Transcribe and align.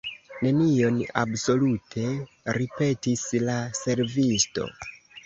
"Nenion 0.45 0.95
absolute!" 1.23 2.05
ripetis 2.57 3.27
la 3.45 3.59
servisto. 3.81 4.67